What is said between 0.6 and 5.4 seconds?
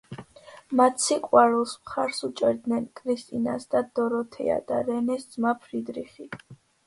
მათ სიყვარულს მხარს უჭერდნენ კრისტინას და დოროთეა და რენეს